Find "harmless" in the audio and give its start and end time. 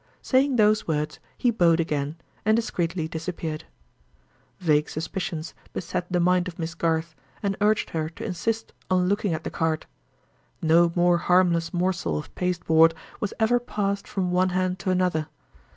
11.19-11.71